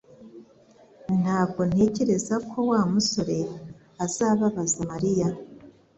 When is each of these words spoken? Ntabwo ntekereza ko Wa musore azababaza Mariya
Ntabwo 1.21 1.61
ntekereza 1.71 2.35
ko 2.49 2.57
Wa 2.69 2.81
musore 2.93 3.37
azababaza 4.05 4.79
Mariya 4.91 5.29